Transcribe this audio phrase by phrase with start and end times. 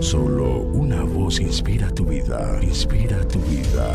[0.00, 3.94] Solo una voz inspira tu vida, inspira tu vida.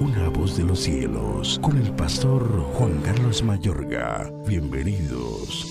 [0.00, 2.42] Una voz de los cielos, con el pastor
[2.74, 4.32] Juan Carlos Mayorga.
[4.46, 5.66] Bienvenidos.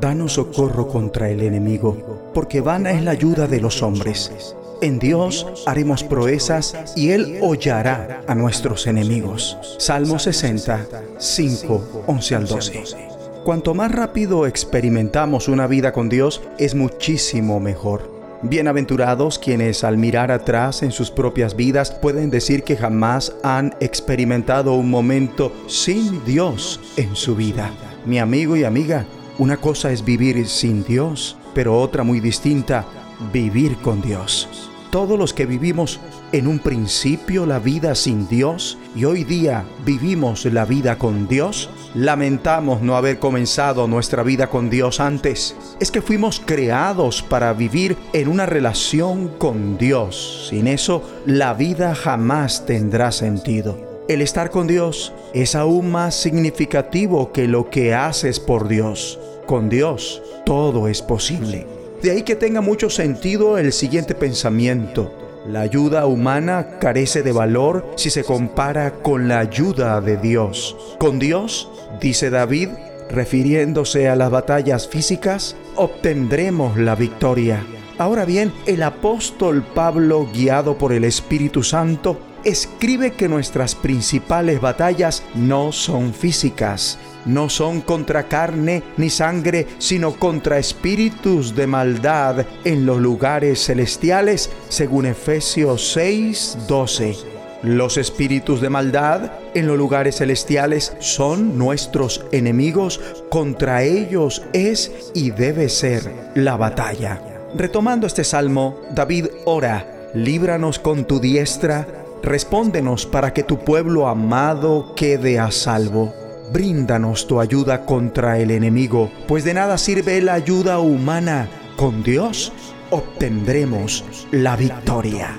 [0.00, 4.54] Danos socorro contra el enemigo, porque vana es la ayuda de los hombres.
[4.82, 9.56] En Dios haremos proezas y Él hollará a nuestros enemigos.
[9.78, 10.86] Salmo 60,
[11.18, 13.21] 5, 11 al 12.
[13.44, 18.08] Cuanto más rápido experimentamos una vida con Dios, es muchísimo mejor.
[18.42, 24.74] Bienaventurados quienes al mirar atrás en sus propias vidas pueden decir que jamás han experimentado
[24.74, 27.72] un momento sin Dios en su vida.
[28.06, 29.06] Mi amigo y amiga,
[29.38, 32.84] una cosa es vivir sin Dios, pero otra muy distinta,
[33.32, 36.00] vivir con Dios todos los que vivimos
[36.32, 41.70] en un principio la vida sin Dios y hoy día vivimos la vida con Dios,
[41.94, 45.56] lamentamos no haber comenzado nuestra vida con Dios antes.
[45.80, 50.48] Es que fuimos creados para vivir en una relación con Dios.
[50.50, 54.04] Sin eso, la vida jamás tendrá sentido.
[54.10, 59.18] El estar con Dios es aún más significativo que lo que haces por Dios.
[59.46, 61.81] Con Dios todo es posible.
[62.02, 65.14] De ahí que tenga mucho sentido el siguiente pensamiento.
[65.46, 70.76] La ayuda humana carece de valor si se compara con la ayuda de Dios.
[70.98, 72.70] Con Dios, dice David,
[73.08, 77.64] refiriéndose a las batallas físicas, obtendremos la victoria.
[77.98, 85.22] Ahora bien, el apóstol Pablo, guiado por el Espíritu Santo, escribe que nuestras principales batallas
[85.34, 92.86] no son físicas, no son contra carne ni sangre, sino contra espíritus de maldad en
[92.86, 97.16] los lugares celestiales, según Efesios 6, 12.
[97.62, 105.30] Los espíritus de maldad en los lugares celestiales son nuestros enemigos, contra ellos es y
[105.30, 107.22] debe ser la batalla.
[107.54, 114.94] Retomando este salmo, David ora, líbranos con tu diestra, respóndenos para que tu pueblo amado
[114.94, 116.14] quede a salvo
[116.52, 121.48] bríndanos tu ayuda contra el enemigo, pues de nada sirve la ayuda humana.
[121.76, 122.52] Con Dios
[122.90, 125.34] obtendremos la victoria.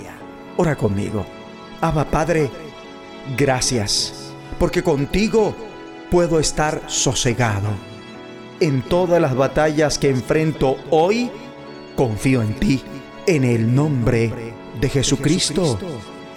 [0.57, 1.25] Ora conmigo.
[1.81, 2.49] Abba Padre,
[3.37, 5.55] gracias, porque contigo
[6.09, 7.69] puedo estar sosegado.
[8.59, 11.29] En todas las batallas que enfrento hoy,
[11.95, 12.81] confío en ti,
[13.27, 14.31] en el nombre
[14.79, 15.77] de Jesucristo.